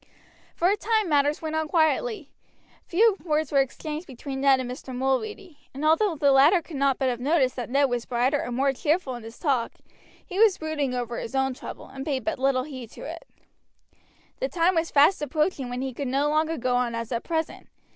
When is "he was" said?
10.25-10.57